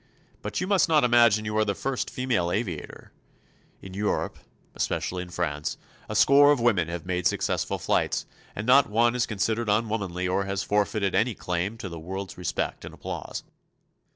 [0.41, 3.11] But you must not imagine you are the first female aviator.
[3.83, 8.25] In Europe—especially in France—a score of women have made successful flights,
[8.55, 12.83] and not one is considered unwomanly or has forfeited any claim to the world's respect
[12.83, 13.43] and applause."